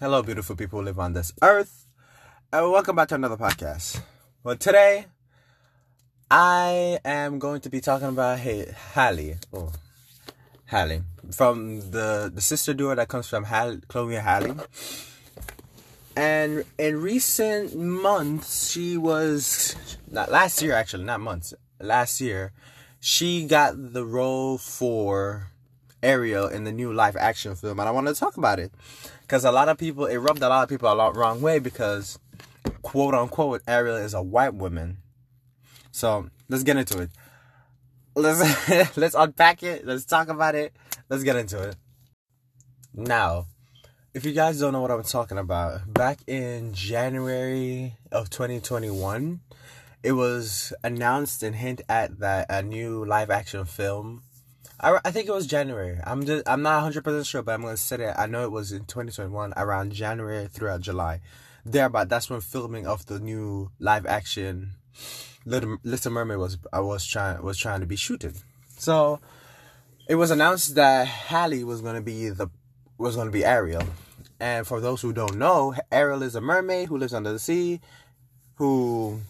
Hello, 0.00 0.22
beautiful 0.22 0.54
people 0.54 0.78
who 0.78 0.84
live 0.84 1.00
on 1.00 1.12
this 1.12 1.32
earth. 1.42 1.88
And 2.52 2.70
welcome 2.70 2.94
back 2.94 3.08
to 3.08 3.16
another 3.16 3.36
podcast. 3.36 4.00
Well, 4.44 4.54
today 4.54 5.06
I 6.30 7.00
am 7.04 7.40
going 7.40 7.62
to 7.62 7.68
be 7.68 7.80
talking 7.80 8.06
about 8.06 8.38
hey, 8.38 8.72
Halle. 8.92 9.38
Oh, 9.52 9.72
Halle. 10.66 11.02
From 11.32 11.90
the, 11.90 12.30
the 12.32 12.40
sister 12.40 12.74
duo 12.74 12.94
that 12.94 13.08
comes 13.08 13.26
from 13.26 13.42
Halle, 13.42 13.80
Chloe 13.88 14.14
and 14.14 14.24
Halle. 14.24 14.56
And 16.16 16.64
in 16.78 17.02
recent 17.02 17.76
months, 17.76 18.70
she 18.70 18.96
was, 18.96 19.74
not 20.08 20.30
last 20.30 20.62
year 20.62 20.74
actually, 20.74 21.06
not 21.06 21.18
months, 21.18 21.54
last 21.80 22.20
year, 22.20 22.52
she 23.00 23.46
got 23.46 23.74
the 23.94 24.06
role 24.06 24.58
for 24.58 25.48
Ariel 26.02 26.48
in 26.48 26.64
the 26.64 26.72
new 26.72 26.92
live 26.92 27.16
action 27.16 27.54
film, 27.54 27.80
and 27.80 27.88
I 27.88 27.92
wanted 27.92 28.14
to 28.14 28.20
talk 28.20 28.36
about 28.36 28.58
it 28.58 28.72
because 29.22 29.44
a 29.44 29.52
lot 29.52 29.68
of 29.68 29.78
people 29.78 30.06
it 30.06 30.16
rubbed 30.16 30.42
a 30.42 30.48
lot 30.48 30.62
of 30.62 30.68
people 30.68 30.92
a 30.92 30.94
lot 30.94 31.16
wrong 31.16 31.40
way 31.40 31.58
because 31.58 32.18
quote 32.82 33.14
unquote 33.14 33.62
Ariel 33.66 33.96
is 33.96 34.14
a 34.14 34.22
white 34.22 34.54
woman. 34.54 34.98
So 35.90 36.28
let's 36.48 36.62
get 36.62 36.76
into 36.76 37.00
it. 37.00 37.10
Let's 38.14 38.96
let's 38.96 39.14
unpack 39.14 39.62
it. 39.62 39.86
Let's 39.86 40.04
talk 40.04 40.28
about 40.28 40.54
it. 40.54 40.72
Let's 41.08 41.24
get 41.24 41.36
into 41.36 41.62
it. 41.62 41.76
Now, 42.94 43.46
if 44.14 44.24
you 44.24 44.32
guys 44.32 44.58
don't 44.58 44.72
know 44.72 44.80
what 44.80 44.90
I'm 44.90 45.02
talking 45.02 45.38
about, 45.38 45.92
back 45.92 46.20
in 46.26 46.72
January 46.72 47.94
of 48.10 48.30
2021, 48.30 49.40
it 50.02 50.12
was 50.12 50.72
announced 50.82 51.42
and 51.42 51.54
hint 51.54 51.82
at 51.88 52.18
that 52.20 52.46
a 52.48 52.62
new 52.62 53.04
live 53.04 53.30
action 53.30 53.64
film 53.64 54.22
I, 54.80 54.98
I 55.04 55.10
think 55.10 55.28
it 55.28 55.32
was 55.32 55.46
January. 55.46 55.98
I'm 56.04 56.24
just 56.24 56.48
I'm 56.48 56.62
not 56.62 56.76
100 56.76 57.02
percent 57.02 57.26
sure, 57.26 57.42
but 57.42 57.54
I'm 57.54 57.62
gonna 57.62 57.76
say 57.76 57.96
it. 57.96 58.14
I 58.16 58.26
know 58.26 58.44
it 58.44 58.52
was 58.52 58.72
in 58.72 58.84
2021, 58.84 59.54
around 59.56 59.92
January 59.92 60.46
throughout 60.46 60.80
July. 60.80 61.20
Thereabout, 61.64 62.08
that's 62.08 62.30
when 62.30 62.40
filming 62.40 62.86
of 62.86 63.06
the 63.06 63.18
new 63.18 63.70
live 63.78 64.06
action 64.06 64.74
Little 65.44 65.78
Little 65.82 66.12
Mermaid 66.12 66.38
was 66.38 66.58
I 66.72 66.80
was 66.80 67.06
trying 67.06 67.42
was 67.42 67.58
trying 67.58 67.80
to 67.80 67.86
be 67.86 67.96
shooting. 67.96 68.34
So 68.76 69.20
it 70.08 70.14
was 70.14 70.30
announced 70.30 70.74
that 70.76 71.06
Halle 71.06 71.64
was 71.64 71.80
gonna 71.80 72.00
be 72.00 72.28
the 72.28 72.48
was 72.98 73.16
gonna 73.16 73.30
be 73.30 73.44
Ariel. 73.44 73.82
And 74.40 74.66
for 74.66 74.80
those 74.80 75.02
who 75.02 75.12
don't 75.12 75.36
know, 75.36 75.74
Ariel 75.90 76.22
is 76.22 76.36
a 76.36 76.40
mermaid 76.40 76.88
who 76.88 76.98
lives 76.98 77.14
under 77.14 77.32
the 77.32 77.38
sea, 77.38 77.80
who 78.56 79.20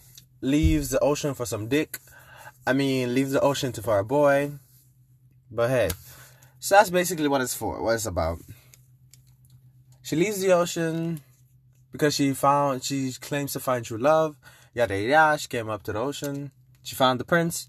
leaves 0.42 0.90
the 0.90 0.98
ocean 1.00 1.34
for 1.34 1.46
some 1.46 1.68
dick. 1.68 1.98
I 2.66 2.74
mean, 2.74 3.14
leaves 3.14 3.32
the 3.32 3.40
ocean 3.40 3.72
to 3.72 3.82
for 3.82 3.98
a 3.98 4.04
boy 4.04 4.52
but 5.50 5.70
hey, 5.70 5.90
so 6.58 6.74
that's 6.76 6.90
basically 6.90 7.28
what 7.28 7.40
it's 7.40 7.54
for, 7.54 7.82
what 7.82 7.94
it's 7.94 8.06
about. 8.06 8.38
She 10.02 10.16
leaves 10.16 10.40
the 10.40 10.52
ocean 10.52 11.20
because 11.92 12.14
she 12.14 12.32
found, 12.32 12.84
she 12.84 13.12
claims 13.20 13.52
to 13.52 13.60
find 13.60 13.84
true 13.84 13.98
love. 13.98 14.36
Yada 14.74 14.98
yada. 15.00 15.38
She 15.38 15.48
came 15.48 15.68
up 15.68 15.82
to 15.84 15.92
the 15.92 15.98
ocean. 15.98 16.50
She 16.82 16.94
found 16.94 17.20
the 17.20 17.24
prince. 17.24 17.68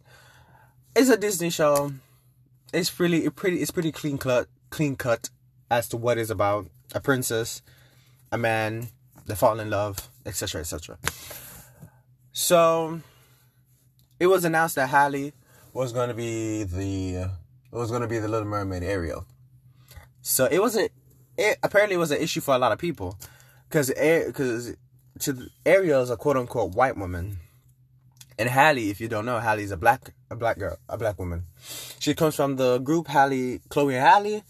It's 0.95 1.09
a 1.09 1.17
Disney 1.17 1.49
show. 1.49 1.91
It's 2.73 2.99
really, 2.99 3.25
it 3.25 3.35
pretty, 3.35 3.57
it's 3.57 3.71
pretty 3.71 3.91
clean 3.91 4.17
cut, 4.17 4.47
clean 4.69 4.95
cut 4.95 5.29
as 5.69 5.87
to 5.89 5.97
what 5.97 6.17
it's 6.17 6.29
about. 6.29 6.67
A 6.93 6.99
princess, 6.99 7.61
a 8.31 8.37
man, 8.37 8.87
they 9.27 9.35
fall 9.35 9.59
in 9.59 9.69
love, 9.69 10.09
etc., 10.25 10.61
etc. 10.61 10.97
So, 12.31 13.01
it 14.19 14.27
was 14.27 14.43
announced 14.43 14.75
that 14.75 14.87
Halle 14.87 15.33
was 15.73 15.93
going 15.93 16.09
to 16.09 16.15
be 16.15 16.63
the 16.63 17.29
it 17.71 17.75
was 17.75 17.89
going 17.89 18.01
to 18.01 18.07
be 18.07 18.19
the 18.19 18.27
Little 18.27 18.47
Mermaid 18.47 18.83
Ariel. 18.83 19.25
So 20.21 20.45
it 20.45 20.59
wasn't. 20.59 20.91
It 21.37 21.57
apparently 21.63 21.97
was 21.97 22.11
an 22.11 22.21
issue 22.21 22.41
for 22.41 22.53
a 22.53 22.57
lot 22.57 22.71
of 22.71 22.79
people, 22.79 23.17
because 23.69 23.89
because 23.89 24.75
to 25.19 25.47
Ariel 25.65 26.01
is 26.01 26.09
a 26.09 26.17
quote 26.17 26.37
unquote 26.37 26.75
white 26.75 26.97
woman, 26.97 27.39
and 28.37 28.49
Halle, 28.49 28.89
if 28.89 28.99
you 28.99 29.07
don't 29.07 29.25
know, 29.25 29.39
Halle's 29.39 29.71
a 29.71 29.77
black 29.77 30.13
a 30.29 30.35
black 30.35 30.59
girl, 30.59 30.77
a 30.89 30.97
black 30.97 31.17
woman. 31.17 31.45
She 31.99 32.13
comes 32.13 32.35
from 32.35 32.57
the 32.57 32.79
group 32.79 33.07
Halle, 33.07 33.59
Chloe 33.69 33.95
and 33.95 34.05
Halle. 34.05 34.43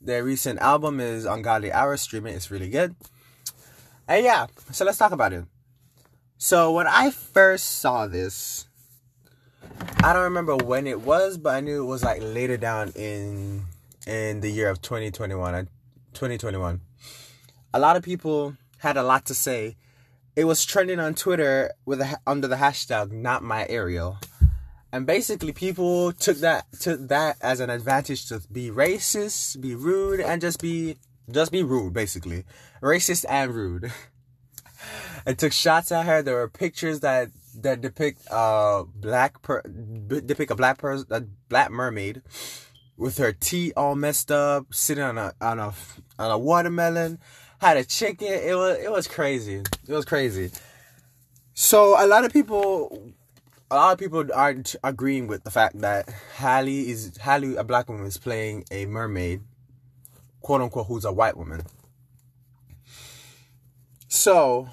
Their 0.00 0.22
recent 0.22 0.60
album 0.60 1.00
is 1.00 1.24
Ungodly 1.24 1.72
Hours. 1.72 2.02
Streaming, 2.02 2.34
it's 2.34 2.50
really 2.50 2.68
good. 2.68 2.94
And 4.06 4.24
yeah, 4.24 4.46
so 4.70 4.84
let's 4.84 4.98
talk 4.98 5.12
about 5.12 5.32
it. 5.32 5.44
So 6.36 6.72
when 6.72 6.86
I 6.86 7.10
first 7.10 7.80
saw 7.80 8.06
this, 8.06 8.67
I 10.02 10.12
don't 10.12 10.24
remember 10.24 10.56
when 10.56 10.86
it 10.86 11.00
was, 11.00 11.38
but 11.38 11.54
I 11.54 11.60
knew 11.60 11.82
it 11.82 11.86
was 11.86 12.02
like 12.04 12.20
later 12.22 12.56
down 12.56 12.92
in 12.94 13.64
in 14.06 14.40
the 14.40 14.50
year 14.50 14.70
of 14.70 14.80
2021. 14.80 15.54
Uh, 15.54 15.62
2021. 16.14 16.80
A 17.74 17.78
lot 17.78 17.96
of 17.96 18.02
people 18.02 18.56
had 18.78 18.96
a 18.96 19.02
lot 19.02 19.26
to 19.26 19.34
say. 19.34 19.76
It 20.36 20.44
was 20.44 20.64
trending 20.64 21.00
on 21.00 21.14
Twitter 21.14 21.72
with 21.84 22.00
a, 22.00 22.18
under 22.26 22.46
the 22.46 22.56
hashtag 22.56 23.10
not 23.10 23.42
my 23.42 23.66
Ariel. 23.68 24.18
And 24.92 25.06
basically 25.06 25.52
people 25.52 26.12
took 26.12 26.38
that 26.38 26.66
took 26.80 27.08
that 27.08 27.36
as 27.42 27.60
an 27.60 27.68
advantage 27.68 28.26
to 28.28 28.40
be 28.50 28.70
racist, 28.70 29.60
be 29.60 29.74
rude 29.74 30.20
and 30.20 30.40
just 30.40 30.60
be 30.60 30.96
just 31.30 31.52
be 31.52 31.62
rude 31.62 31.92
basically. 31.92 32.44
Racist 32.82 33.24
and 33.28 33.54
rude. 33.54 33.92
and 35.26 35.38
took 35.38 35.52
shots 35.52 35.92
at 35.92 36.06
her. 36.06 36.22
There 36.22 36.36
were 36.36 36.48
pictures 36.48 37.00
that 37.00 37.28
that 37.62 37.80
depict 37.80 38.22
a 38.30 38.84
black 38.94 39.42
per 39.42 39.62
depict 39.62 40.50
a 40.50 40.54
black 40.54 40.78
person 40.78 41.06
a 41.10 41.20
black 41.48 41.70
mermaid 41.70 42.22
with 42.98 43.16
her 43.18 43.32
teeth 43.32 43.72
all 43.76 43.94
messed 43.94 44.30
up, 44.30 44.74
sitting 44.74 45.04
on 45.04 45.16
a 45.16 45.32
on 45.40 45.58
a 45.58 45.72
on 46.18 46.30
a 46.30 46.38
watermelon, 46.38 47.18
had 47.60 47.76
a 47.76 47.84
chicken. 47.84 48.28
It 48.28 48.56
was 48.56 48.78
it 48.78 48.90
was 48.90 49.06
crazy. 49.06 49.62
It 49.86 49.92
was 49.92 50.04
crazy. 50.04 50.50
So 51.54 52.02
a 52.02 52.06
lot 52.06 52.24
of 52.24 52.32
people 52.32 53.12
a 53.70 53.76
lot 53.76 53.92
of 53.92 53.98
people 53.98 54.24
aren't 54.34 54.74
agreeing 54.82 55.28
with 55.28 55.44
the 55.44 55.50
fact 55.50 55.80
that 55.80 56.08
Halle 56.36 56.90
is 56.90 57.16
Halle, 57.18 57.56
a 57.56 57.64
black 57.64 57.88
woman, 57.88 58.06
is 58.06 58.18
playing 58.18 58.64
a 58.70 58.86
mermaid, 58.86 59.42
quote 60.40 60.60
unquote, 60.60 60.86
who's 60.86 61.04
a 61.04 61.12
white 61.12 61.36
woman. 61.36 61.62
So 64.08 64.68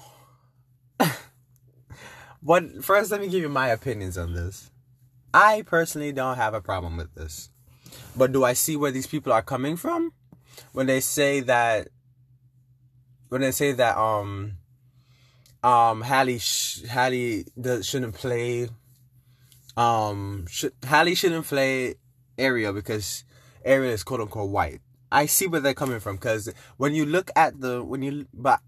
what 2.46 2.84
first 2.84 3.10
let 3.10 3.20
me 3.20 3.26
give 3.26 3.42
you 3.42 3.48
my 3.48 3.68
opinions 3.68 4.16
on 4.16 4.32
this. 4.32 4.70
I 5.34 5.62
personally 5.66 6.12
don't 6.12 6.36
have 6.36 6.54
a 6.54 6.60
problem 6.60 6.96
with 6.96 7.12
this. 7.16 7.50
But 8.14 8.30
do 8.30 8.44
I 8.44 8.52
see 8.52 8.76
where 8.76 8.92
these 8.92 9.08
people 9.08 9.32
are 9.32 9.42
coming 9.42 9.76
from 9.76 10.12
when 10.72 10.86
they 10.86 11.00
say 11.00 11.40
that 11.40 11.88
when 13.30 13.40
they 13.40 13.50
say 13.50 13.72
that 13.72 13.96
um 13.98 14.58
um 15.64 16.02
Halle 16.02 16.38
sh- 16.38 16.84
Halle 16.84 17.44
does, 17.60 17.84
shouldn't 17.84 18.14
play 18.14 18.68
um 19.76 20.46
should 20.48 20.72
Halle 20.84 21.16
shouldn't 21.16 21.46
play 21.46 21.96
Ariel 22.38 22.72
because 22.72 23.24
Ariel 23.64 23.92
is 23.92 24.04
quote 24.04 24.20
unquote 24.20 24.50
white. 24.50 24.80
I 25.10 25.26
see 25.26 25.48
where 25.48 25.60
they're 25.60 25.74
coming 25.74 25.98
from 25.98 26.14
because 26.14 26.48
when 26.76 26.94
you 26.94 27.06
look 27.06 27.32
at 27.34 27.60
the 27.60 27.82
when 27.82 28.02
you 28.02 28.28
but 28.32 28.60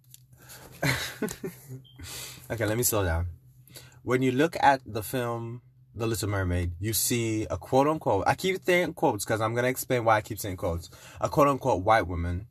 okay, 2.50 2.66
let 2.66 2.76
me 2.76 2.82
slow 2.82 3.04
down 3.04 3.37
when 4.02 4.22
you 4.22 4.32
look 4.32 4.56
at 4.60 4.80
the 4.86 5.02
film 5.02 5.62
The 5.94 6.06
Little 6.06 6.28
Mermaid, 6.28 6.72
you 6.80 6.92
see 6.92 7.46
a 7.50 7.56
quote 7.58 7.86
unquote, 7.86 8.24
I 8.26 8.34
keep 8.34 8.62
saying 8.64 8.94
quotes 8.94 9.24
because 9.24 9.40
I'm 9.40 9.52
going 9.54 9.64
to 9.64 9.70
explain 9.70 10.04
why 10.04 10.16
I 10.16 10.20
keep 10.20 10.38
saying 10.38 10.56
quotes, 10.56 10.90
a 11.20 11.28
quote 11.28 11.48
unquote 11.48 11.82
white 11.82 12.06
woman 12.06 12.46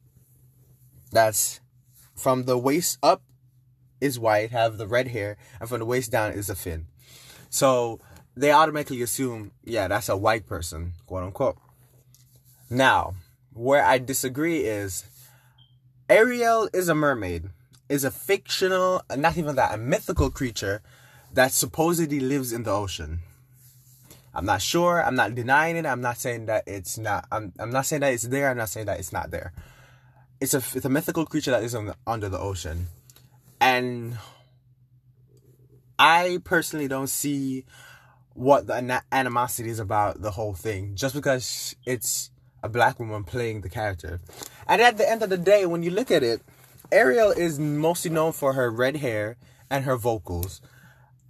that's 1.12 1.60
from 2.16 2.46
the 2.46 2.58
waist 2.58 2.98
up 3.02 3.22
is 4.02 4.20
white, 4.20 4.52
have 4.52 4.78
the 4.78 4.88
red 4.88 5.08
hair, 5.08 5.38
and 5.60 5.70
from 5.70 5.80
the 5.80 5.86
waist 5.86 6.12
down 6.12 6.34
is 6.34 6.50
a 6.50 6.56
fin. 6.56 6.88
So 7.50 8.00
they 8.36 8.52
automatically 8.52 9.02
assume, 9.02 9.52
yeah, 9.64 9.88
that's 9.88 10.10
a 10.10 10.18
white 10.18 10.46
person, 10.46 10.94
quote 11.06 11.24
unquote. 11.24 11.58
Now, 12.70 13.16
where 13.54 13.84
I 13.84 13.98
disagree 13.98 14.60
is 14.66 15.06
Ariel 16.10 16.70
is 16.74 16.90
a 16.90 16.96
mermaid, 16.96 17.50
is 17.90 18.04
a 18.04 18.12
fictional, 18.12 19.02
not 19.16 19.38
even 19.38 19.56
that, 19.56 19.74
a 19.74 19.78
mythical 19.78 20.30
creature 20.30 20.82
that 21.38 21.52
supposedly 21.52 22.20
lives 22.20 22.52
in 22.52 22.64
the 22.64 22.72
ocean. 22.72 23.20
I'm 24.34 24.46
not 24.46 24.60
sure. 24.60 25.04
I'm 25.04 25.14
not 25.14 25.36
denying 25.36 25.76
it. 25.76 25.86
I'm 25.86 26.02
not 26.02 26.18
saying 26.18 26.48
that 26.48 26.64
it's 26.66 26.98
not. 26.98 27.28
I'm. 27.32 27.54
I'm 27.60 27.70
not 27.70 27.86
saying 27.86 28.02
that 28.02 28.14
it's 28.14 28.24
there. 28.24 28.50
I'm 28.50 28.58
not 28.58 28.70
saying 28.70 28.88
that 28.88 28.98
it's 28.98 29.14
not 29.14 29.30
there. 29.30 29.54
It's 30.42 30.56
a. 30.56 30.64
It's 30.74 30.86
a 30.86 30.90
mythical 30.90 31.28
creature 31.28 31.52
that 31.52 31.62
is 31.62 31.74
the, 31.74 31.96
under 32.08 32.28
the 32.28 32.40
ocean, 32.40 32.88
and 33.62 34.18
I 36.00 36.40
personally 36.44 36.88
don't 36.88 37.08
see 37.08 37.66
what 38.34 38.66
the 38.66 39.04
animosity 39.12 39.70
is 39.70 39.80
about 39.80 40.24
the 40.24 40.32
whole 40.32 40.56
thing. 40.56 40.96
Just 40.96 41.14
because 41.14 41.76
it's 41.86 42.32
a 42.64 42.70
black 42.70 43.00
woman 43.00 43.24
playing 43.24 43.62
the 43.62 43.70
character, 43.70 44.22
and 44.68 44.82
at 44.82 44.98
the 44.98 45.08
end 45.08 45.22
of 45.22 45.30
the 45.30 45.38
day, 45.38 45.68
when 45.68 45.84
you 45.84 45.92
look 45.92 46.10
at 46.10 46.24
it, 46.24 46.42
Ariel 46.92 47.30
is 47.30 47.60
mostly 47.60 48.10
known 48.10 48.32
for 48.32 48.54
her 48.54 48.72
red 48.72 48.98
hair 48.98 49.38
and 49.70 49.86
her 49.86 49.98
vocals. 49.98 50.62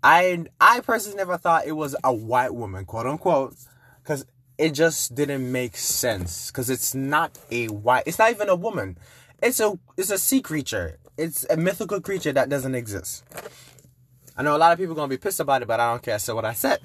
I 0.07 0.45
I 0.62 0.80
personally 0.80 1.18
never 1.18 1.38
thought 1.38 1.68
it 1.68 1.74
was 1.74 1.94
a 2.01 2.13
white 2.13 2.56
woman, 2.56 2.86
quote 2.86 3.07
unquote, 3.07 3.57
because 4.01 4.25
it 4.57 4.71
just 4.71 5.15
didn't 5.15 5.51
make 5.51 5.75
sense. 5.75 6.50
Because 6.50 6.69
it's 6.69 6.95
not 6.95 7.38
a 7.51 7.68
white, 7.68 8.04
it's 8.06 8.18
not 8.18 8.31
even 8.31 8.48
a 8.48 8.56
woman. 8.56 8.98
It's 9.44 9.59
a 9.59 9.77
it's 9.98 10.09
a 10.09 10.18
sea 10.18 10.42
creature. 10.42 10.98
It's 11.18 11.45
a 11.50 11.57
mythical 11.57 12.00
creature 12.00 12.31
that 12.31 12.48
doesn't 12.48 12.74
exist. 12.74 13.25
I 14.38 14.44
know 14.44 14.56
a 14.56 14.57
lot 14.57 14.71
of 14.71 14.80
people 14.80 14.94
are 14.94 14.95
gonna 14.95 15.09
be 15.09 15.18
pissed 15.18 15.42
about 15.42 15.62
it, 15.62 15.68
but 15.68 15.81
I 15.81 15.92
don't 15.92 16.01
care. 16.01 16.19
So 16.19 16.36
what 16.36 16.45
I 16.45 16.54
said, 16.54 16.80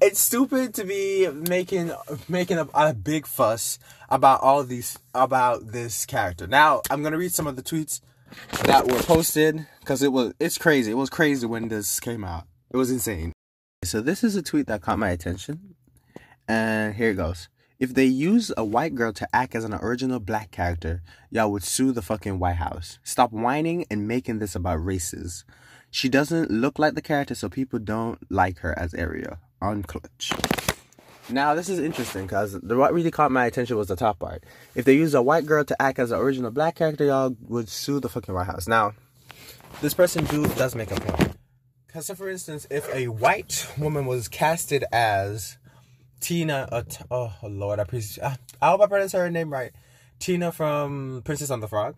it's 0.00 0.20
stupid 0.20 0.72
to 0.74 0.84
be 0.84 1.26
making 1.28 1.90
making 2.28 2.58
a, 2.58 2.68
a 2.74 2.94
big 2.94 3.26
fuss 3.26 3.80
about 4.08 4.40
all 4.40 4.62
these 4.62 5.00
about 5.16 5.72
this 5.72 6.06
character. 6.06 6.46
Now 6.46 6.82
I'm 6.90 7.02
gonna 7.02 7.18
read 7.18 7.34
some 7.34 7.48
of 7.48 7.56
the 7.56 7.62
tweets 7.62 8.00
that 8.64 8.86
were 8.86 9.00
posted 9.02 9.66
because 9.80 10.02
it 10.02 10.12
was 10.12 10.32
it's 10.40 10.58
crazy. 10.58 10.90
It 10.90 10.96
was 10.96 11.10
crazy 11.10 11.46
when 11.46 11.68
this 11.68 12.00
came 12.00 12.24
out. 12.24 12.44
It 12.70 12.76
was 12.76 12.90
insane. 12.90 13.32
So 13.84 14.00
this 14.00 14.24
is 14.24 14.36
a 14.36 14.42
tweet 14.42 14.66
that 14.66 14.82
caught 14.82 14.98
my 14.98 15.10
attention, 15.10 15.74
and 16.48 16.94
here 16.94 17.10
it 17.10 17.16
goes. 17.16 17.48
If 17.78 17.92
they 17.92 18.04
use 18.04 18.52
a 18.56 18.64
white 18.64 18.94
girl 18.94 19.12
to 19.12 19.28
act 19.34 19.54
as 19.54 19.64
an 19.64 19.74
original 19.74 20.20
black 20.20 20.50
character, 20.50 21.02
y'all 21.30 21.50
would 21.52 21.64
sue 21.64 21.92
the 21.92 22.02
fucking 22.02 22.38
White 22.38 22.56
House. 22.56 22.98
Stop 23.02 23.32
whining 23.32 23.84
and 23.90 24.08
making 24.08 24.38
this 24.38 24.54
about 24.54 24.84
races. 24.84 25.44
She 25.90 26.08
doesn't 26.08 26.50
look 26.50 26.78
like 26.78 26.94
the 26.94 27.02
character, 27.02 27.34
so 27.34 27.48
people 27.48 27.78
don't 27.78 28.18
like 28.30 28.58
her 28.58 28.78
as 28.78 28.94
Ariel. 28.94 29.38
On 29.60 29.82
clutch. 29.82 30.30
Now 31.30 31.54
this 31.54 31.68
is 31.68 31.78
interesting 31.78 32.26
because 32.26 32.52
the 32.52 32.76
what 32.76 32.92
really 32.92 33.10
caught 33.10 33.30
my 33.30 33.46
attention 33.46 33.76
was 33.76 33.88
the 33.88 33.96
top 33.96 34.18
part. 34.18 34.44
If 34.74 34.84
they 34.84 34.94
use 34.94 35.14
a 35.14 35.22
white 35.22 35.46
girl 35.46 35.64
to 35.64 35.80
act 35.80 35.98
as 35.98 36.10
an 36.10 36.18
original 36.18 36.50
black 36.50 36.76
character, 36.76 37.04
y'all 37.04 37.34
would 37.48 37.68
sue 37.68 38.00
the 38.00 38.08
fucking 38.08 38.34
White 38.34 38.46
House. 38.46 38.68
Now, 38.68 38.92
this 39.80 39.94
person 39.94 40.24
do 40.26 40.46
does 40.54 40.74
make 40.74 40.90
a 40.90 40.96
point. 40.96 41.32
Because, 41.86 42.06
so 42.06 42.14
for 42.14 42.28
instance, 42.28 42.66
if 42.70 42.92
a 42.92 43.08
white 43.08 43.68
woman 43.78 44.04
was 44.04 44.28
casted 44.28 44.84
as 44.92 45.56
Tina, 46.20 46.68
uh, 46.70 46.82
oh 47.10 47.32
Lord, 47.42 47.78
I, 47.78 47.84
pre- 47.84 48.02
uh, 48.20 48.34
I 48.60 48.70
hope 48.70 48.82
I 48.82 48.86
pronounced 48.86 49.14
her 49.14 49.30
name 49.30 49.52
right. 49.52 49.72
Tina 50.18 50.52
from 50.52 51.22
Princess 51.24 51.50
on 51.50 51.60
the 51.60 51.68
Frog. 51.68 51.96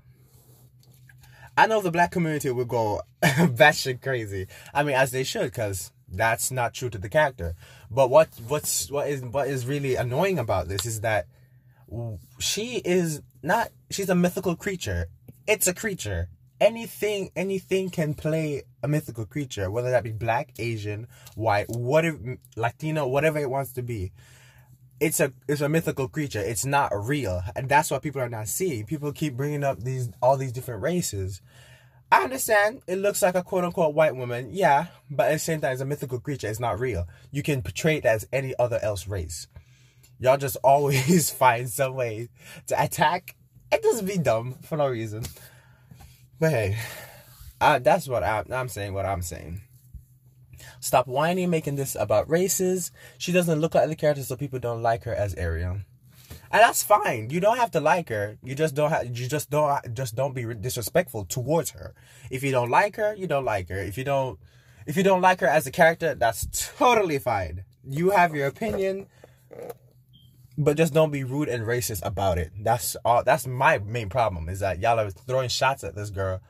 I 1.56 1.66
know 1.66 1.80
the 1.80 1.90
black 1.90 2.10
community 2.10 2.50
will 2.50 2.66
go 2.66 3.00
batshit 3.22 4.02
crazy. 4.02 4.46
I 4.74 4.82
mean, 4.82 4.94
as 4.94 5.10
they 5.10 5.24
should, 5.24 5.44
because 5.44 5.90
that's 6.08 6.50
not 6.50 6.74
true 6.74 6.90
to 6.90 6.98
the 6.98 7.08
character. 7.08 7.54
But 7.90 8.10
what 8.10 8.28
what's 8.46 8.90
what 8.90 9.08
is 9.08 9.22
what 9.22 9.48
is 9.48 9.66
really 9.66 9.96
annoying 9.96 10.38
about 10.38 10.68
this 10.68 10.84
is 10.84 11.00
that 11.00 11.26
she 12.38 12.76
is 12.84 13.22
not. 13.42 13.70
She's 13.90 14.10
a 14.10 14.14
mythical 14.14 14.56
creature. 14.56 15.06
It's 15.46 15.66
a 15.66 15.74
creature. 15.74 16.28
Anything 16.60 17.30
anything 17.36 17.90
can 17.90 18.14
play 18.14 18.62
a 18.82 18.88
mythical 18.88 19.26
creature, 19.26 19.70
whether 19.70 19.90
that 19.90 20.04
be 20.04 20.12
black, 20.12 20.52
Asian, 20.58 21.06
white, 21.34 21.68
whatever, 21.68 22.38
Latino, 22.56 23.06
whatever 23.06 23.38
it 23.38 23.50
wants 23.50 23.72
to 23.72 23.82
be. 23.82 24.12
It's 24.98 25.20
a 25.20 25.32
it's 25.46 25.60
a 25.60 25.68
mythical 25.68 26.08
creature. 26.08 26.40
It's 26.40 26.64
not 26.64 26.90
real, 26.94 27.42
and 27.54 27.68
that's 27.68 27.90
what 27.90 28.02
people 28.02 28.22
are 28.22 28.28
not 28.28 28.48
seeing. 28.48 28.86
People 28.86 29.12
keep 29.12 29.36
bringing 29.36 29.62
up 29.62 29.80
these 29.80 30.10
all 30.22 30.36
these 30.36 30.52
different 30.52 30.82
races, 30.82 31.42
I 32.10 32.22
understand 32.22 32.82
it 32.86 32.96
looks 32.96 33.20
like 33.20 33.34
a 33.34 33.42
quote 33.42 33.64
unquote 33.64 33.94
white 33.94 34.14
woman, 34.14 34.50
yeah, 34.52 34.86
but 35.10 35.26
at 35.26 35.32
the 35.32 35.38
same 35.40 35.60
time, 35.60 35.72
it's 35.72 35.80
a 35.80 35.84
mythical 35.84 36.20
creature. 36.20 36.46
It's 36.46 36.60
not 36.60 36.78
real. 36.78 37.06
You 37.32 37.42
can 37.42 37.62
portray 37.62 37.96
it 37.96 38.04
as 38.04 38.28
any 38.32 38.54
other 38.58 38.78
else 38.80 39.08
race. 39.08 39.48
Y'all 40.20 40.36
just 40.36 40.56
always 40.64 41.30
find 41.30 41.68
some 41.68 41.94
way 41.94 42.28
to 42.68 42.80
attack 42.82 43.34
and 43.72 43.82
just 43.82 44.06
be 44.06 44.18
dumb 44.18 44.54
for 44.62 44.78
no 44.78 44.88
reason. 44.88 45.24
But 46.38 46.50
hey, 46.50 46.78
I, 47.60 47.80
that's 47.80 48.06
what 48.06 48.22
I, 48.22 48.44
I'm 48.50 48.68
saying. 48.68 48.94
What 48.94 49.06
I'm 49.06 49.22
saying. 49.22 49.62
Stop 50.80 51.06
whining, 51.06 51.50
making 51.50 51.76
this 51.76 51.94
about 51.94 52.28
races. 52.28 52.90
She 53.18 53.32
doesn't 53.32 53.60
look 53.60 53.74
like 53.74 53.88
the 53.88 53.96
character, 53.96 54.22
so 54.22 54.36
people 54.36 54.58
don't 54.58 54.82
like 54.82 55.04
her 55.04 55.14
as 55.14 55.34
Ariel 55.34 55.78
and 56.50 56.62
that's 56.62 56.82
fine. 56.82 57.30
You 57.30 57.40
don't 57.40 57.56
have 57.56 57.72
to 57.72 57.80
like 57.80 58.08
her. 58.08 58.38
You 58.42 58.54
just 58.54 58.74
don't 58.74 58.90
have. 58.90 59.06
You 59.06 59.28
just 59.28 59.50
don't. 59.50 59.94
Just 59.94 60.14
don't 60.14 60.34
be 60.34 60.54
disrespectful 60.54 61.24
towards 61.24 61.70
her. 61.70 61.94
If 62.30 62.42
you 62.42 62.50
don't 62.50 62.70
like 62.70 62.96
her, 62.96 63.14
you 63.14 63.26
don't 63.26 63.44
like 63.44 63.68
her. 63.68 63.78
If 63.78 63.98
you 63.98 64.04
don't, 64.04 64.38
if 64.86 64.96
you 64.96 65.02
don't 65.02 65.20
like 65.20 65.40
her 65.40 65.46
as 65.46 65.66
a 65.66 65.70
character, 65.70 66.14
that's 66.14 66.46
totally 66.78 67.18
fine. 67.18 67.64
You 67.88 68.10
have 68.10 68.34
your 68.34 68.46
opinion, 68.46 69.06
but 70.56 70.76
just 70.76 70.94
don't 70.94 71.10
be 71.10 71.24
rude 71.24 71.48
and 71.48 71.64
racist 71.64 72.04
about 72.04 72.38
it. 72.38 72.52
That's 72.58 72.96
all. 73.04 73.24
That's 73.24 73.46
my 73.46 73.78
main 73.78 74.08
problem. 74.08 74.48
Is 74.48 74.60
that 74.60 74.80
y'all 74.80 75.00
are 75.00 75.10
throwing 75.10 75.48
shots 75.48 75.84
at 75.84 75.94
this 75.94 76.10
girl 76.10 76.40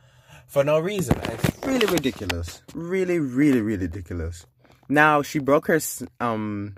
for 0.46 0.62
no 0.62 0.78
reason. 0.78 1.18
It's 1.22 1.55
really 1.66 1.86
ridiculous. 1.86 2.62
Really, 2.74 3.18
really, 3.18 3.60
really 3.60 3.86
ridiculous. 3.86 4.46
Now 4.88 5.22
she 5.22 5.38
broke 5.38 5.66
her 5.66 5.80
um 6.20 6.76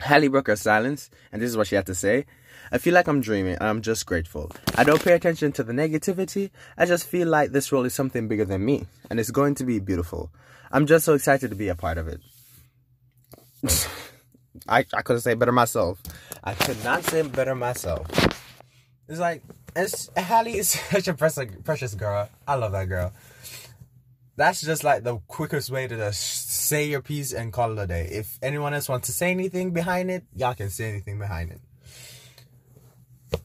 Halle 0.00 0.28
broke 0.28 0.46
her 0.46 0.56
silence, 0.56 1.10
and 1.30 1.42
this 1.42 1.50
is 1.50 1.56
what 1.56 1.66
she 1.66 1.74
had 1.74 1.86
to 1.86 1.94
say. 1.94 2.24
I 2.72 2.78
feel 2.78 2.94
like 2.94 3.08
I'm 3.08 3.20
dreaming, 3.20 3.54
and 3.54 3.64
I'm 3.64 3.82
just 3.82 4.06
grateful. 4.06 4.50
I 4.76 4.84
don't 4.84 5.02
pay 5.02 5.12
attention 5.12 5.52
to 5.52 5.62
the 5.62 5.72
negativity. 5.72 6.50
I 6.78 6.86
just 6.86 7.06
feel 7.06 7.28
like 7.28 7.50
this 7.50 7.70
role 7.72 7.84
is 7.84 7.94
something 7.94 8.28
bigger 8.28 8.44
than 8.44 8.64
me, 8.64 8.86
and 9.10 9.20
it's 9.20 9.30
going 9.30 9.56
to 9.56 9.64
be 9.64 9.78
beautiful. 9.78 10.30
I'm 10.72 10.86
just 10.86 11.04
so 11.04 11.14
excited 11.14 11.50
to 11.50 11.56
be 11.56 11.68
a 11.68 11.74
part 11.74 11.98
of 11.98 12.08
it. 12.08 12.20
I, 14.68 14.86
I 14.94 15.02
couldn't 15.02 15.22
say 15.22 15.34
better 15.34 15.52
myself. 15.52 16.00
I 16.42 16.54
could 16.54 16.82
not 16.82 17.04
say 17.04 17.22
better 17.22 17.54
myself. 17.54 18.06
It's 19.08 19.18
like, 19.18 19.42
it's, 19.76 20.08
Halle 20.16 20.56
is 20.56 20.68
such 20.90 21.08
a 21.08 21.14
precious, 21.14 21.46
precious 21.64 21.94
girl. 21.94 22.28
I 22.46 22.54
love 22.54 22.72
that 22.72 22.88
girl 22.88 23.12
that's 24.36 24.60
just 24.60 24.84
like 24.84 25.02
the 25.02 25.18
quickest 25.28 25.70
way 25.70 25.86
to 25.86 25.96
just 25.96 26.50
say 26.50 26.88
your 26.88 27.02
piece 27.02 27.32
and 27.32 27.52
call 27.52 27.72
it 27.72 27.82
a 27.82 27.86
day. 27.86 28.08
If 28.10 28.38
anyone 28.42 28.74
else 28.74 28.88
wants 28.88 29.06
to 29.08 29.12
say 29.12 29.30
anything 29.30 29.72
behind 29.72 30.10
it, 30.10 30.24
y'all 30.34 30.54
can 30.54 30.70
say 30.70 30.88
anything 30.88 31.18
behind 31.18 31.50
it. 31.50 31.60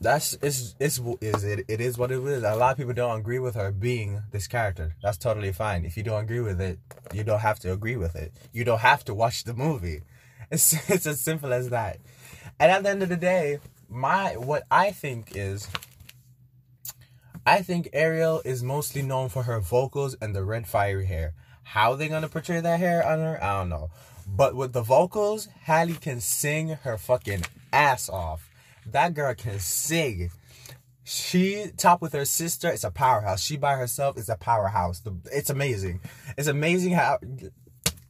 That's 0.01 0.33
it's 0.41 0.75
it's 0.79 0.99
is 1.21 1.43
it 1.43 1.65
it 1.67 1.79
is 1.79 1.97
what 1.97 2.11
it 2.11 2.23
is. 2.23 2.43
A 2.43 2.55
lot 2.55 2.71
of 2.71 2.77
people 2.77 2.93
don't 2.93 3.19
agree 3.19 3.39
with 3.39 3.55
her 3.55 3.71
being 3.71 4.23
this 4.31 4.47
character. 4.47 4.95
That's 5.03 5.17
totally 5.17 5.51
fine. 5.51 5.85
If 5.85 5.95
you 5.97 6.03
don't 6.03 6.23
agree 6.23 6.39
with 6.39 6.59
it, 6.59 6.79
you 7.13 7.23
don't 7.23 7.39
have 7.39 7.59
to 7.59 7.71
agree 7.71 7.95
with 7.95 8.15
it. 8.15 8.31
You 8.51 8.63
don't 8.63 8.79
have 8.79 9.05
to 9.05 9.13
watch 9.13 9.43
the 9.43 9.53
movie. 9.53 10.01
It's 10.51 10.73
it's 10.91 11.07
as 11.07 11.21
simple 11.21 11.51
as 11.51 11.69
that. 11.69 11.97
And 12.59 12.71
at 12.71 12.83
the 12.83 12.89
end 12.89 13.01
of 13.01 13.09
the 13.09 13.17
day, 13.17 13.57
my 13.89 14.37
what 14.37 14.63
I 14.69 14.91
think 14.91 15.35
is 15.35 15.67
I 17.45 17.61
think 17.61 17.89
Ariel 17.93 18.41
is 18.43 18.63
mostly 18.63 19.03
known 19.03 19.29
for 19.29 19.43
her 19.43 19.59
vocals 19.59 20.15
and 20.19 20.35
the 20.35 20.43
red 20.43 20.67
fiery 20.67 21.05
hair. 21.05 21.35
How 21.61 21.95
they 21.95 22.07
gonna 22.07 22.27
portray 22.27 22.59
that 22.59 22.79
hair 22.79 23.05
on 23.05 23.19
her, 23.19 23.43
I 23.43 23.59
don't 23.59 23.69
know. 23.69 23.91
But 24.27 24.55
with 24.55 24.73
the 24.73 24.81
vocals, 24.81 25.47
Halle 25.61 25.93
can 25.93 26.19
sing 26.21 26.69
her 26.69 26.97
fucking 26.97 27.43
ass 27.71 28.09
off. 28.09 28.49
That 28.87 29.13
girl 29.13 29.35
can 29.35 29.59
sing. 29.59 30.31
She 31.03 31.67
top 31.77 32.01
with 32.01 32.13
her 32.13 32.25
sister. 32.25 32.67
It's 32.69 32.83
a 32.83 32.89
powerhouse. 32.89 33.43
She 33.43 33.57
by 33.57 33.75
herself 33.75 34.17
is 34.17 34.27
a 34.29 34.37
powerhouse. 34.37 35.03
It's 35.31 35.51
amazing. 35.51 36.01
It's 36.37 36.47
amazing 36.47 36.93
how. 36.93 37.19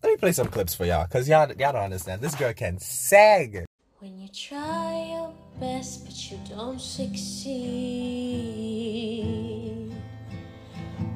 Let 0.02 0.12
me 0.12 0.18
play 0.18 0.32
some 0.32 0.48
clips 0.48 0.74
for 0.74 0.86
y'all, 0.86 1.08
cause 1.08 1.28
y'all 1.28 1.52
y'all 1.60 1.74
don't 1.74 1.84
understand. 1.84 2.22
This 2.22 2.36
girl 2.36 2.54
can 2.54 2.80
sing. 2.80 3.66
When 4.00 4.18
you 4.20 4.30
try 4.30 5.08
your 5.10 5.34
best, 5.60 6.06
but 6.06 6.32
you 6.32 6.40
don't 6.48 6.80
succeed. 6.80 8.06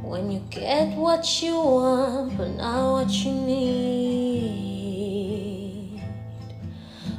When 0.09 0.31
you 0.31 0.41
get 0.49 0.97
what 0.97 1.43
you 1.43 1.53
want, 1.53 2.35
but 2.35 2.47
not 2.57 2.93
what 2.93 3.11
you 3.11 3.31
need. 3.31 4.41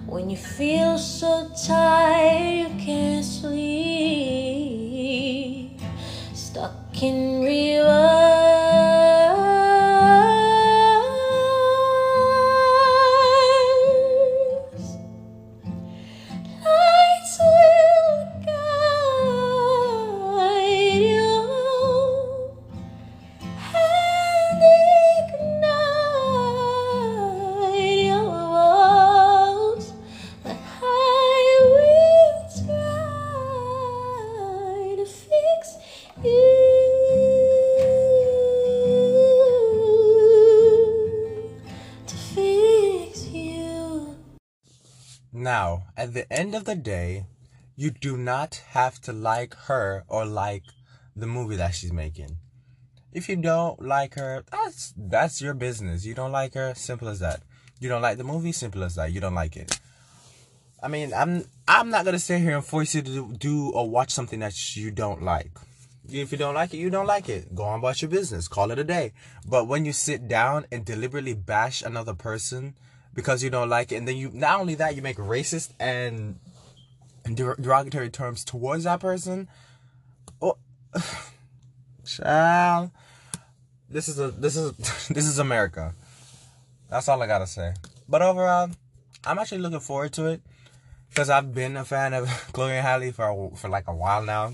When 0.07 0.29
you 0.29 0.37
feel 0.37 0.99
so 0.99 1.49
tired, 1.69 2.59
you 2.59 2.67
can't 2.85 3.25
sleep. 3.25 3.71
Stuck 6.35 7.01
in 7.01 7.45
reverse. 7.45 8.10
At 46.01 46.15
the 46.15 46.33
end 46.33 46.55
of 46.55 46.65
the 46.65 46.75
day, 46.75 47.27
you 47.77 47.91
do 47.91 48.17
not 48.17 48.63
have 48.71 49.03
to 49.03 49.13
like 49.13 49.55
her 49.69 50.03
or 50.09 50.25
like 50.25 50.65
the 51.15 51.27
movie 51.27 51.57
that 51.57 51.75
she's 51.75 51.93
making. 51.93 52.39
If 53.13 53.29
you 53.29 53.37
don't 53.37 53.83
like 53.83 54.15
her, 54.15 54.43
that's 54.51 54.95
that's 54.97 55.43
your 55.43 55.53
business. 55.53 56.07
You 56.07 56.15
don't 56.15 56.33
like 56.33 56.55
her, 56.55 56.73
simple 56.75 57.09
as 57.09 57.21
that. 57.21 57.43
You 57.81 57.91
don't 57.91 58.01
like 58.01 58.17
the 58.17 58.25
movie, 58.25 58.53
simple 58.53 58.83
as 58.83 58.95
that. 58.95 59.13
You 59.13 59.21
don't 59.21 59.35
like 59.35 59.59
it. 59.59 59.79
I 60.83 60.89
mean, 60.89 61.13
I'm 61.13 61.45
I'm 61.69 61.91
not 61.91 62.07
gonna 62.07 62.19
sit 62.19 62.41
here 62.41 62.57
and 62.57 62.65
force 62.65 62.95
you 62.95 63.03
to 63.03 63.35
do, 63.35 63.69
or 63.71 63.91
watch 63.91 64.11
something 64.11 64.41
that 64.41 64.77
you 64.77 64.91
don't 64.91 65.23
like. 65.23 65.53
If 66.09 66.33
you 66.33 66.39
don't 66.39 66.55
like 66.55 66.73
it, 66.73 66.79
you 66.79 66.89
don't 66.89 67.07
like 67.07 67.29
it. 67.29 67.55
Go 67.55 67.65
on 67.65 67.81
about 67.81 68.01
your 68.01 68.11
business. 68.11 68.49
Call 68.49 68.71
it 68.71 68.79
a 68.79 68.85
day. 68.85 69.13
But 69.47 69.69
when 69.69 69.85
you 69.85 69.93
sit 69.93 70.29
down 70.29 70.65
and 70.73 70.83
deliberately 70.83 71.35
bash 71.35 71.83
another 71.83 72.15
person 72.15 72.75
because 73.15 73.43
you 73.43 73.51
don't 73.51 73.69
like 73.69 73.93
it, 73.93 73.97
and 73.97 74.09
then 74.09 74.17
you 74.17 74.31
not 74.33 74.61
only 74.61 74.75
that 74.77 74.97
you 74.97 75.03
make 75.03 75.17
racist 75.17 75.71
and, 75.79 76.39
derogatory 77.35 78.11
terms 78.11 78.45
towards 78.45 78.85
that 78.85 79.01
person, 79.01 79.49
oh, 80.41 80.57
child, 82.05 82.91
this 83.89 84.09
is 84.09 84.19
a 84.19 84.31
this 84.31 84.57
is 84.57 84.73
this 85.09 85.27
is 85.27 85.39
America. 85.39 85.95
That's 86.89 87.09
all 87.09 87.23
I 87.23 87.27
gotta 87.27 87.47
say. 87.47 87.75
But 88.09 88.23
overall, 88.23 88.71
I'm 89.25 89.39
actually 89.39 89.59
looking 89.59 89.81
forward 89.81 90.13
to 90.15 90.27
it 90.27 90.41
because 91.09 91.31
I've 91.31 91.55
been 91.55 91.77
a 91.77 91.85
fan 91.85 92.15
of 92.15 92.29
Chloe 92.53 92.73
and 92.73 92.87
Halle 92.87 93.13
for 93.13 93.53
for 93.57 93.69
like 93.69 93.89
a 93.89 93.95
while 93.95 94.23
now. 94.25 94.53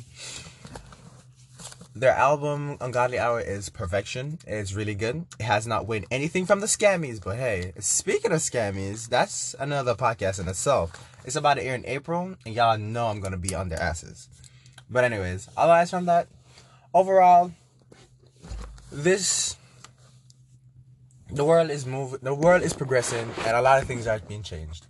Their 1.97 2.13
album 2.13 2.77
Ungodly 2.83 3.19
Hour 3.19 3.41
is 3.41 3.71
perfection. 3.71 4.39
It's 4.47 4.75
really 4.75 4.95
good. 4.95 5.25
It 5.41 5.45
has 5.45 5.67
not 5.67 5.87
won 5.87 6.05
anything 6.11 6.45
from 6.45 6.61
the 6.61 6.67
Scammies, 6.67 7.25
but 7.25 7.39
hey, 7.39 7.73
speaking 7.79 8.33
of 8.33 8.41
Scammies, 8.41 9.09
that's 9.09 9.57
another 9.59 9.95
podcast 9.95 10.39
in 10.39 10.47
itself. 10.47 10.93
It's 11.25 11.37
about 11.37 11.55
to 11.55 11.65
air 11.65 11.75
in 11.75 11.87
April, 11.87 12.35
and 12.45 12.55
y'all 12.55 12.77
know 12.77 13.07
I'm 13.07 13.21
gonna 13.21 13.39
be 13.39 13.55
on 13.55 13.71
their 13.71 13.81
asses. 13.81 14.29
But 14.91 15.05
anyways, 15.05 15.49
otherwise 15.57 15.89
from 15.89 16.05
that, 16.05 16.29
overall, 16.93 17.53
this 18.93 19.57
the 21.31 21.47
world 21.47 21.71
is 21.71 21.87
moving 21.87 22.19
the 22.21 22.35
world 22.35 22.63
is 22.63 22.75
progressing 22.75 23.29
and 23.47 23.57
a 23.57 23.61
lot 23.61 23.83
of 23.83 23.89
things 23.89 24.07
are 24.07 24.21
being 24.21 24.45
changed 24.45 24.87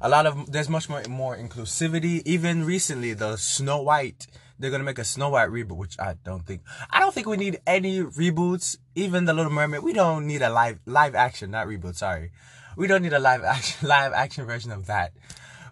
a 0.00 0.08
lot 0.08 0.26
of 0.26 0.52
there's 0.52 0.68
much 0.68 0.88
more 0.88 1.02
more 1.08 1.36
inclusivity 1.36 2.22
even 2.24 2.64
recently 2.64 3.12
the 3.14 3.36
snow 3.36 3.82
white 3.82 4.28
they're 4.62 4.70
gonna 4.70 4.84
make 4.84 4.98
a 4.98 5.04
snow 5.04 5.28
white 5.30 5.50
reboot 5.50 5.76
which 5.76 5.98
i 5.98 6.14
don't 6.24 6.46
think 6.46 6.62
i 6.90 7.00
don't 7.00 7.12
think 7.12 7.26
we 7.26 7.36
need 7.36 7.60
any 7.66 8.00
reboots 8.02 8.78
even 8.94 9.24
the 9.24 9.32
little 9.32 9.52
mermaid. 9.52 9.82
We 9.82 9.92
don't 9.92 10.26
need 10.26 10.42
a 10.42 10.50
live 10.50 10.80
live 10.86 11.14
action 11.14 11.50
not 11.50 11.66
reboot 11.66 11.96
sorry. 11.96 12.30
We 12.76 12.86
don't 12.86 13.02
need 13.02 13.12
a 13.12 13.18
live 13.18 13.42
action 13.42 13.88
live 13.88 14.12
action 14.12 14.44
version 14.44 14.70
of 14.70 14.86
that. 14.86 15.12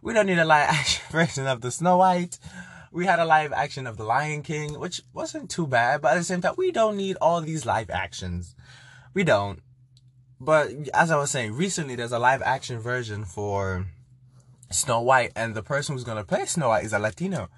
We 0.02 0.14
don't 0.14 0.26
need 0.26 0.38
a 0.38 0.44
live 0.44 0.68
action 0.70 1.04
version 1.10 1.46
of 1.46 1.60
the 1.60 1.70
snow 1.70 1.98
white. 1.98 2.38
We 2.92 3.06
had 3.06 3.18
a 3.18 3.24
live 3.24 3.52
action 3.52 3.86
of 3.86 3.96
the 3.96 4.04
lion 4.04 4.42
king 4.42 4.78
which 4.78 5.02
wasn't 5.12 5.50
too 5.50 5.66
bad 5.66 6.02
but 6.02 6.12
at 6.12 6.18
the 6.18 6.24
same 6.24 6.40
time 6.40 6.54
we 6.56 6.70
don't 6.70 6.96
need 6.96 7.16
all 7.20 7.40
these 7.40 7.66
live 7.66 7.90
actions. 7.90 8.54
We 9.14 9.24
don't. 9.24 9.60
But 10.40 10.70
as 10.94 11.10
I 11.10 11.16
was 11.16 11.30
saying, 11.30 11.52
recently 11.52 11.96
there's 11.96 12.12
a 12.12 12.18
live 12.18 12.40
action 12.42 12.78
version 12.78 13.26
for 13.26 13.86
Snow 14.70 15.00
White, 15.02 15.32
and 15.36 15.54
the 15.54 15.62
person 15.62 15.94
who's 15.94 16.04
gonna 16.04 16.24
play 16.24 16.46
Snow 16.46 16.68
White 16.68 16.84
is 16.84 16.94
a 16.94 16.98
Latino, 16.98 17.50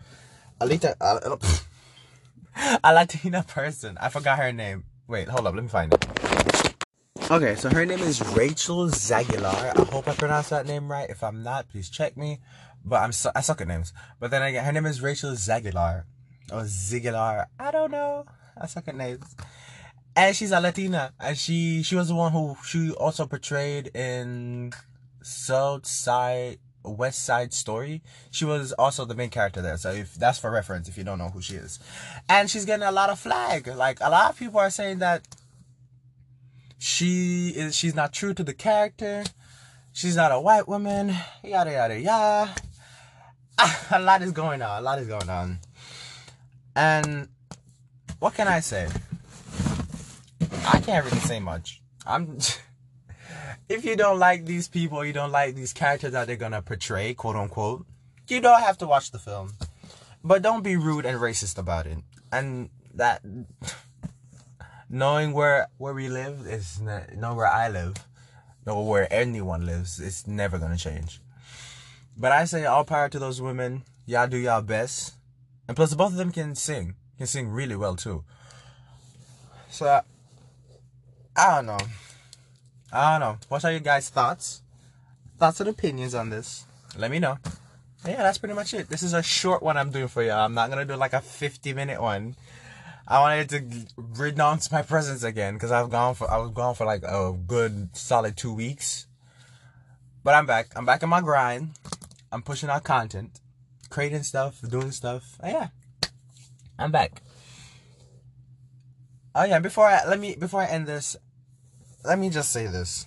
Alita, 0.62 0.94
uh, 1.00 2.78
a 2.84 2.94
Latina 2.94 3.42
person. 3.42 3.98
I 4.00 4.08
forgot 4.08 4.38
her 4.38 4.52
name. 4.52 4.84
Wait, 5.08 5.28
hold 5.28 5.46
up, 5.46 5.54
let 5.54 5.62
me 5.62 5.68
find 5.68 5.92
it. 5.92 6.74
Okay, 7.30 7.54
so 7.54 7.70
her 7.70 7.86
name 7.86 8.00
is 8.00 8.20
Rachel 8.36 8.86
Zaguilar. 8.86 9.78
I 9.78 9.84
hope 9.90 10.08
I 10.08 10.14
pronounced 10.14 10.50
that 10.50 10.66
name 10.66 10.90
right. 10.90 11.08
If 11.08 11.22
I'm 11.22 11.42
not, 11.42 11.68
please 11.68 11.88
check 11.88 12.16
me. 12.16 12.40
But 12.84 13.02
I'm 13.02 13.12
su- 13.12 13.30
I 13.34 13.40
suck 13.40 13.60
at 13.60 13.68
names. 13.68 13.92
But 14.18 14.30
then 14.30 14.42
again, 14.42 14.64
her 14.64 14.72
name 14.72 14.86
is 14.86 15.00
Rachel 15.00 15.32
Zaguilar 15.32 16.04
or 16.52 16.62
Zigilar. 16.62 17.46
I 17.58 17.70
don't 17.70 17.90
know. 17.90 18.26
I 18.60 18.66
suck 18.66 18.88
at 18.88 18.96
names 18.96 19.36
and 20.14 20.36
she's 20.36 20.52
a 20.52 20.60
Latina, 20.60 21.12
and 21.18 21.36
she 21.36 21.82
she 21.82 21.94
was 21.96 22.08
the 22.08 22.14
one 22.14 22.32
who 22.32 22.56
she 22.64 22.90
also 22.92 23.26
portrayed 23.26 23.88
in 23.96 24.72
South 25.22 25.86
Side 25.86 26.58
West 26.84 27.24
Side 27.24 27.52
Story. 27.52 28.02
She 28.30 28.44
was 28.44 28.72
also 28.72 29.04
the 29.04 29.14
main 29.14 29.30
character 29.30 29.62
there. 29.62 29.76
So 29.76 29.90
if 29.92 30.14
that's 30.14 30.38
for 30.38 30.50
reference, 30.50 30.88
if 30.88 30.96
you 30.98 31.04
don't 31.04 31.18
know 31.18 31.28
who 31.28 31.40
she 31.40 31.54
is, 31.54 31.78
and 32.28 32.50
she's 32.50 32.64
getting 32.64 32.86
a 32.86 32.92
lot 32.92 33.10
of 33.10 33.18
flag. 33.18 33.66
Like 33.66 33.98
a 34.00 34.10
lot 34.10 34.30
of 34.30 34.38
people 34.38 34.60
are 34.60 34.70
saying 34.70 34.98
that 34.98 35.26
she 36.78 37.50
is 37.50 37.76
she's 37.76 37.94
not 37.94 38.12
true 38.12 38.34
to 38.34 38.42
the 38.42 38.54
character. 38.54 39.24
She's 39.92 40.16
not 40.16 40.32
a 40.32 40.40
white 40.40 40.66
woman. 40.66 41.14
Yada 41.44 41.72
yada 41.72 42.00
yada. 42.00 42.54
A 43.90 44.00
lot 44.00 44.22
is 44.22 44.32
going 44.32 44.62
on. 44.62 44.80
A 44.80 44.82
lot 44.82 44.98
is 44.98 45.06
going 45.06 45.28
on. 45.28 45.58
And 46.74 47.28
what 48.18 48.34
can 48.34 48.48
I 48.48 48.60
say? 48.60 48.88
I 50.66 50.80
can't 50.80 51.04
really 51.04 51.18
say 51.20 51.40
much. 51.40 51.82
I'm. 52.06 52.38
if 53.72 53.84
you 53.84 53.96
don't 53.96 54.18
like 54.18 54.44
these 54.44 54.68
people, 54.68 55.04
you 55.04 55.12
don't 55.12 55.32
like 55.32 55.54
these 55.54 55.72
characters 55.72 56.12
that 56.12 56.26
they're 56.26 56.36
gonna 56.36 56.62
portray, 56.62 57.14
quote 57.14 57.36
unquote, 57.36 57.86
you 58.28 58.40
don't 58.40 58.60
have 58.60 58.78
to 58.78 58.86
watch 58.86 59.10
the 59.10 59.18
film. 59.18 59.52
But 60.22 60.42
don't 60.42 60.62
be 60.62 60.76
rude 60.76 61.06
and 61.06 61.18
racist 61.18 61.58
about 61.58 61.86
it. 61.86 61.98
And 62.30 62.70
that 62.94 63.22
knowing 64.90 65.32
where 65.32 65.68
where 65.78 65.94
we 65.94 66.08
live 66.08 66.46
is 66.46 66.80
know 66.80 67.34
where 67.34 67.46
I 67.46 67.68
live, 67.68 67.94
know 68.66 68.82
where 68.82 69.12
anyone 69.12 69.64
lives, 69.66 69.98
it's 69.98 70.26
never 70.26 70.58
gonna 70.58 70.76
change. 70.76 71.20
But 72.16 72.32
I 72.32 72.44
say 72.44 72.66
all 72.66 72.84
power 72.84 73.08
to 73.08 73.18
those 73.18 73.40
women. 73.40 73.84
Y'all 74.04 74.26
do 74.26 74.36
y'all 74.36 74.60
best. 74.62 75.14
And 75.66 75.76
plus 75.76 75.94
both 75.94 76.12
of 76.12 76.18
them 76.18 76.30
can 76.30 76.54
sing. 76.54 76.94
Can 77.16 77.26
sing 77.26 77.48
really 77.48 77.76
well 77.76 77.96
too. 77.96 78.24
So 79.70 80.02
I 81.34 81.54
don't 81.54 81.66
know. 81.66 81.78
I 82.92 83.12
don't 83.12 83.20
know. 83.20 83.38
What 83.48 83.64
are 83.64 83.70
your 83.70 83.80
guys' 83.80 84.10
thoughts? 84.10 84.62
Thoughts 85.38 85.60
and 85.60 85.68
opinions 85.68 86.14
on 86.14 86.28
this? 86.28 86.66
Let 86.96 87.10
me 87.10 87.18
know. 87.18 87.38
Yeah, 88.06 88.18
that's 88.18 88.38
pretty 88.38 88.54
much 88.54 88.74
it. 88.74 88.88
This 88.88 89.02
is 89.02 89.14
a 89.14 89.22
short 89.22 89.62
one 89.62 89.76
I'm 89.76 89.90
doing 89.90 90.08
for 90.08 90.22
you. 90.22 90.32
I'm 90.32 90.54
not 90.54 90.68
gonna 90.68 90.84
do 90.84 90.96
like 90.96 91.12
a 91.12 91.20
50 91.20 91.72
minute 91.72 92.02
one. 92.02 92.36
I 93.06 93.20
wanted 93.20 93.48
to 93.50 93.86
renounce 93.96 94.70
my 94.70 94.82
presence 94.82 95.22
again 95.22 95.54
because 95.54 95.72
I've 95.72 95.90
gone 95.90 96.14
for 96.14 96.30
I 96.30 96.36
was 96.36 96.50
gone 96.50 96.74
for 96.74 96.84
like 96.84 97.02
a 97.02 97.32
good 97.32 97.96
solid 97.96 98.36
two 98.36 98.52
weeks. 98.52 99.06
But 100.22 100.34
I'm 100.34 100.46
back. 100.46 100.68
I'm 100.76 100.84
back 100.84 101.02
in 101.02 101.08
my 101.08 101.20
grind. 101.20 101.70
I'm 102.30 102.42
pushing 102.42 102.70
out 102.70 102.84
content, 102.84 103.40
creating 103.90 104.22
stuff, 104.22 104.60
doing 104.68 104.90
stuff. 104.90 105.36
Oh, 105.42 105.48
yeah, 105.48 105.68
I'm 106.78 106.92
back. 106.92 107.22
Oh 109.34 109.44
yeah, 109.44 109.58
before 109.60 109.86
I 109.86 110.06
let 110.06 110.20
me 110.20 110.36
before 110.36 110.60
I 110.60 110.66
end 110.66 110.86
this, 110.86 111.16
let 112.04 112.18
me 112.18 112.30
just 112.30 112.52
say 112.52 112.66
this. 112.66 113.06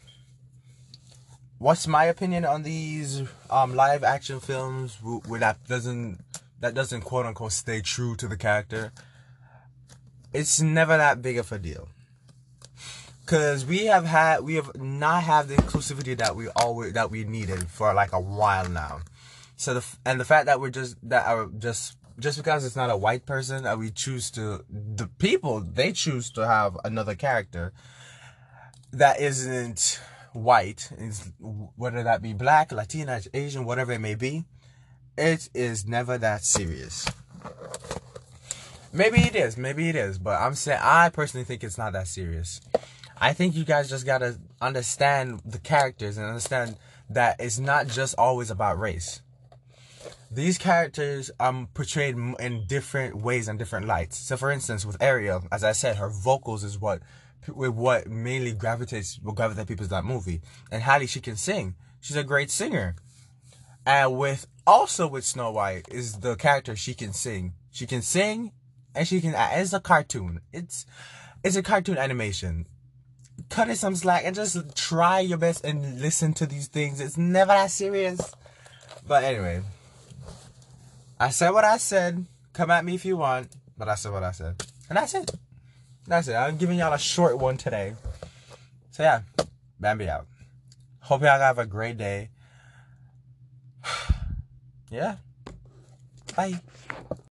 What's 1.58 1.88
my 1.88 2.06
opinion 2.06 2.46
on 2.46 2.64
these 2.64 3.24
um, 3.50 3.76
live 3.76 4.04
action 4.04 4.40
films 4.40 4.98
where 5.02 5.40
that 5.40 5.66
doesn't 5.68 6.20
that 6.60 6.74
doesn't 6.74 7.02
quote 7.02 7.26
unquote 7.26 7.54
stay 7.54 7.82
true 7.82 8.16
to 8.18 8.28
the 8.28 8.38
character? 8.38 8.92
It's 10.34 10.62
never 10.62 10.98
that 10.98 11.22
big 11.22 11.38
of 11.38 11.52
a 11.52 11.60
deal. 11.60 11.88
Cause 13.26 13.66
we 13.66 13.86
have 13.86 14.06
had 14.06 14.42
we 14.42 14.56
have 14.56 14.76
not 14.76 15.24
had 15.24 15.48
the 15.48 15.56
inclusivity 15.56 16.16
that 16.18 16.36
we 16.36 16.48
always 16.50 16.94
that 16.94 17.10
we 17.10 17.24
needed 17.24 17.68
for 17.70 17.94
like 17.94 18.14
a 18.14 18.20
while 18.20 18.70
now. 18.70 19.00
So 19.56 19.74
the 19.74 19.86
and 20.06 20.20
the 20.20 20.26
fact 20.26 20.46
that 20.46 20.60
we're 20.60 20.70
just 20.70 20.98
that 21.10 21.26
are 21.26 21.48
just 21.58 21.98
just 22.20 22.38
because 22.38 22.64
it's 22.64 22.76
not 22.76 22.90
a 22.90 22.98
white 22.98 23.26
person 23.26 23.64
that 23.64 23.80
we 23.80 23.90
choose 23.90 24.30
to 24.32 24.64
the 24.70 25.08
people 25.18 25.62
they 25.62 25.92
choose 25.92 26.30
to 26.32 26.46
have 26.46 26.78
another 26.86 27.16
character 27.16 27.74
that 28.92 29.20
isn't 29.20 30.00
white 30.34 30.90
is 30.98 31.32
whether 31.76 32.04
that 32.04 32.22
be 32.22 32.34
black 32.34 32.72
latina 32.72 33.22
asian 33.34 33.64
whatever 33.64 33.94
it 33.94 34.00
may 34.00 34.16
be 34.16 34.44
it 35.18 35.50
is 35.54 35.88
never 35.88 36.18
that 36.18 36.44
serious. 36.44 37.08
Maybe 38.92 39.22
it 39.22 39.36
is 39.36 39.58
maybe 39.58 39.90
it 39.90 39.96
is 39.96 40.18
but 40.18 40.40
i'm 40.42 40.56
saying 40.56 40.80
i 40.82 41.10
personally 41.10 41.46
think 41.46 41.64
it's 41.64 41.78
not 41.78 41.94
that 41.94 42.08
serious. 42.08 42.62
I 43.18 43.34
think 43.34 43.56
you 43.56 43.64
guys 43.64 43.90
just 43.90 44.06
gotta 44.06 44.38
understand 44.62 45.42
the 45.46 45.60
characters 45.60 46.18
and 46.18 46.26
understand 46.26 46.76
that 47.10 47.38
it's 47.40 47.60
not 47.60 47.88
just 47.88 48.16
always 48.18 48.52
about 48.52 48.80
race. 48.80 49.22
These 50.32 50.58
characters 50.58 51.32
um 51.40 51.70
portrayed 51.74 52.16
in 52.40 52.66
different 52.68 53.16
ways 53.16 53.48
and 53.48 53.58
different 53.58 53.88
lights. 53.88 54.18
So, 54.18 54.36
for 54.38 54.52
instance, 54.52 54.86
with 54.86 55.02
Ariel, 55.02 55.44
as 55.52 55.64
I 55.64 55.72
said, 55.72 55.96
her 55.98 56.10
vocals 56.10 56.64
is 56.64 56.80
what 56.80 57.02
what 57.48 58.08
mainly 58.08 58.54
gravitates 58.54 59.20
will 59.20 59.34
gravitate 59.34 59.68
people 59.68 59.86
to 59.86 59.90
that 59.90 60.06
movie. 60.06 60.42
And 60.72 60.82
Halle, 60.84 61.06
she 61.08 61.22
can 61.22 61.36
sing. 61.36 61.76
She's 62.02 62.18
a 62.18 62.24
great 62.24 62.52
singer. 62.52 62.96
And 63.86 64.18
with 64.18 64.48
also 64.66 65.08
with 65.08 65.26
Snow 65.26 65.52
White 65.52 65.88
is 65.92 66.20
the 66.20 66.36
character 66.36 66.76
she 66.76 66.94
can 66.94 67.14
sing. 67.14 67.54
She 67.72 67.86
can 67.86 68.02
sing, 68.02 68.52
and 68.96 69.08
she 69.08 69.22
can. 69.22 69.36
It's 69.36 69.74
a 69.74 69.80
cartoon. 69.80 70.42
It's 70.52 70.86
it's 71.44 71.56
a 71.56 71.64
cartoon 71.64 71.98
animation. 71.98 72.68
Cut 73.50 73.70
it 73.70 73.78
some 73.78 73.96
slack 73.96 74.24
and 74.26 74.36
just 74.36 74.76
try 74.76 75.20
your 75.20 75.38
best 75.38 75.66
and 75.66 76.02
listen 76.02 76.34
to 76.36 76.46
these 76.46 76.68
things. 76.68 77.00
It's 77.00 77.18
never 77.18 77.52
that 77.52 77.70
serious. 77.70 78.34
But 79.08 79.24
anyway, 79.24 79.62
I 81.20 81.30
said 81.30 81.52
what 81.52 81.66
I 81.66 81.78
said. 81.78 82.26
Come 82.54 82.72
at 82.72 82.86
me 82.86 82.96
if 82.96 83.06
you 83.06 83.18
want, 83.18 83.50
but 83.78 83.90
I 83.90 83.96
said 83.96 84.14
what 84.14 84.24
I 84.24 84.32
said. 84.32 84.64
And 84.90 84.98
that's 84.98 85.14
it. 85.14 85.32
That's 86.08 86.28
it. 86.28 86.36
I'm 86.36 86.58
giving 86.58 86.78
y'all 86.78 86.94
a 86.94 87.00
short 87.00 87.38
one 87.38 87.58
today. 87.58 87.96
So 88.92 89.04
yeah, 89.04 89.22
Bambi 89.80 90.08
out. 90.08 90.28
Hope 91.00 91.22
y'all 91.22 91.40
have 91.40 91.60
a 91.60 91.66
great 91.66 91.98
day. 91.98 92.30
Yeah. 94.92 95.16
Bye. 96.38 96.62